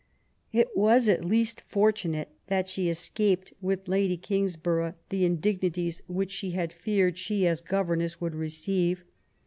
It 0.51 0.75
was 0.75 1.07
at 1.07 1.23
least 1.23 1.61
fortunate 1.67 2.29
that 2.47 2.67
she 2.67 2.89
escaped, 2.89 3.53
with 3.61 3.87
Lady 3.87 4.17
Kingsborough^ 4.17 4.95
the 5.09 5.25
indignities 5.25 6.01
which 6.07 6.31
she 6.31 6.49
had 6.57 6.73
feared 6.73 7.13
LIFE 7.13 7.17
A8 7.17 7.17
G0VEENE88. 7.17 7.19
53 7.19 7.43
«lie, 7.43 7.51
as 7.51 7.61
governess, 7.61 8.19
would 8.19 8.33
receive. 8.33 9.03